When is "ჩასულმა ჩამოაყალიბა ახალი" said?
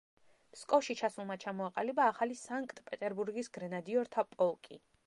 1.01-2.39